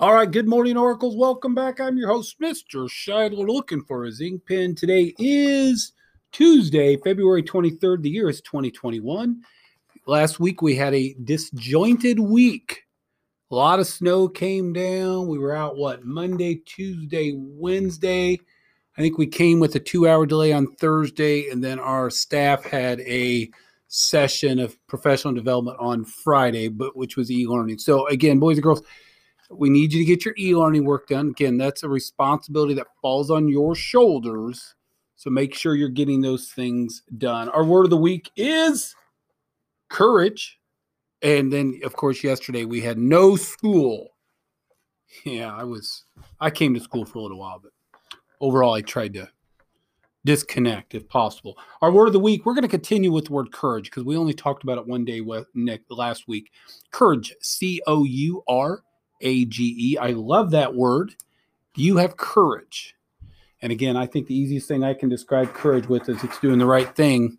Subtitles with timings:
[0.00, 1.16] All right, good morning, Oracles.
[1.16, 1.80] Welcome back.
[1.80, 2.88] I'm your host, Mr.
[2.88, 4.76] Scheidler, looking for his ink pen.
[4.76, 5.90] Today is
[6.30, 8.02] Tuesday, February 23rd.
[8.02, 9.42] The year is 2021.
[10.06, 12.84] Last week we had a disjointed week.
[13.50, 15.26] A lot of snow came down.
[15.26, 18.38] We were out, what, Monday, Tuesday, Wednesday.
[18.96, 22.62] I think we came with a two hour delay on Thursday, and then our staff
[22.62, 23.50] had a
[23.88, 27.78] session of professional development on Friday, but which was e-learning.
[27.78, 28.82] So again, boys and girls,
[29.50, 31.30] we need you to get your e-learning work done.
[31.30, 34.74] Again, that's a responsibility that falls on your shoulders.
[35.16, 37.48] So make sure you're getting those things done.
[37.48, 38.94] Our word of the week is
[39.88, 40.58] courage.
[41.22, 44.10] And then of course yesterday we had no school.
[45.24, 46.04] Yeah, I was
[46.38, 47.72] I came to school for a little while, but
[48.40, 49.28] overall I tried to
[50.24, 51.56] disconnect if possible.
[51.80, 54.16] Our word of the week, we're going to continue with the word courage because we
[54.16, 56.52] only talked about it one day with Nick last week.
[56.92, 58.82] Courage, C O U R
[59.20, 59.98] A G E.
[59.98, 61.14] I love that word.
[61.74, 62.94] You have courage.
[63.60, 66.58] And again, I think the easiest thing I can describe courage with is it's doing
[66.58, 67.38] the right thing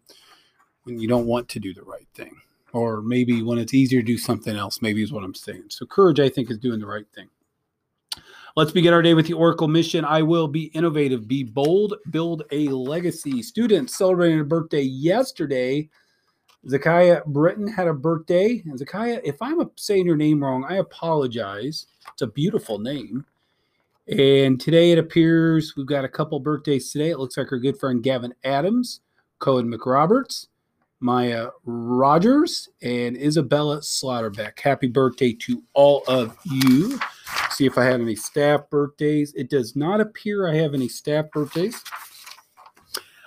[0.83, 2.41] when you don't want to do the right thing.
[2.73, 5.65] Or maybe when it's easier to do something else, maybe is what I'm saying.
[5.69, 7.29] So, courage, I think, is doing the right thing.
[8.55, 10.03] Let's begin our day with the Oracle mission.
[10.03, 13.41] I will be innovative, be bold, build a legacy.
[13.41, 15.89] Students celebrating a birthday yesterday.
[16.67, 18.61] Zakiah Britton had a birthday.
[18.65, 21.87] And if I'm saying your name wrong, I apologize.
[22.11, 23.25] It's a beautiful name.
[24.07, 27.11] And today it appears we've got a couple birthdays today.
[27.11, 29.01] It looks like our good friend Gavin Adams,
[29.37, 30.47] Cohen McRoberts,
[30.99, 34.59] Maya Rogers, and Isabella Slaughterbeck.
[34.59, 36.99] Happy birthday to all of you.
[37.51, 39.33] See if I have any staff birthdays.
[39.35, 41.81] It does not appear I have any staff birthdays.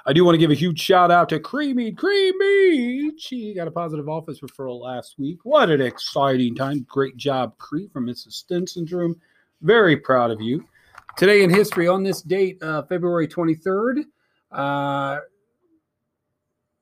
[0.04, 3.12] I do want to give a huge shout out to Creamy Creamy.
[3.18, 5.38] She got a positive office referral last week.
[5.44, 6.84] What an exciting time.
[6.88, 8.32] Great job, Cree, from Mrs.
[8.32, 9.20] Stinson's room.
[9.60, 10.64] Very proud of you.
[11.16, 14.04] Today in history, on this date, uh, February 23rd,
[14.50, 15.18] uh,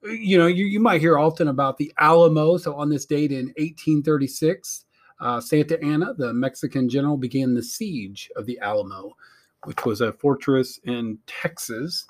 [0.02, 2.56] you know, you, you might hear often about the Alamo.
[2.56, 4.86] So on this date in 1836,
[5.20, 9.14] uh, Santa Anna, the Mexican general, began the siege of the Alamo,
[9.64, 12.06] which was a fortress in Texas.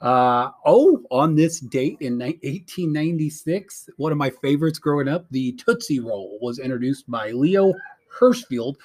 [0.00, 6.00] Uh, oh, on this date in 1896, one of my favorites growing up, the Tootsie
[6.00, 7.72] Roll was introduced by Leo
[8.18, 8.76] Hirschfeld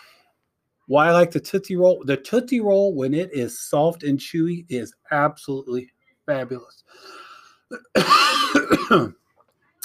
[0.90, 2.04] why I like the Tootsie Roll.
[2.04, 5.92] The Tootsie Roll, when it is soft and chewy, is absolutely
[6.26, 6.84] fabulous.
[8.90, 9.14] and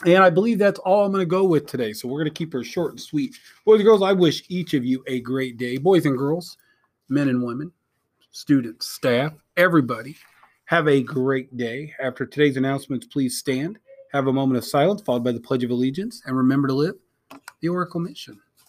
[0.06, 1.92] I believe that's all I'm going to go with today.
[1.92, 3.36] So we're going to keep her short and sweet.
[3.66, 5.76] Boys and girls, I wish each of you a great day.
[5.76, 6.56] Boys and girls,
[7.10, 7.70] men and women,
[8.30, 10.16] students, staff, everybody,
[10.66, 11.92] have a great day.
[12.00, 13.78] After today's announcements, please stand,
[14.12, 16.94] have a moment of silence, followed by the Pledge of Allegiance, and remember to live
[17.60, 18.40] the Oracle mission.